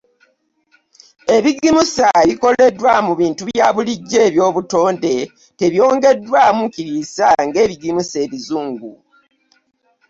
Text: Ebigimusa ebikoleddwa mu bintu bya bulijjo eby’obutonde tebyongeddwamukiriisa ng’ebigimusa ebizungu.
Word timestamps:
Ebigimusa 1.35 2.07
ebikoleddwa 2.23 2.93
mu 3.07 3.13
bintu 3.19 3.41
bya 3.49 3.67
bulijjo 3.75 4.17
eby’obutonde 4.27 5.13
tebyongeddwamukiriisa 5.59 7.27
ng’ebigimusa 7.45 8.15
ebizungu. 8.25 8.91